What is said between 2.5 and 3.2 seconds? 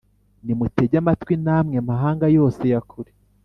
ya kure!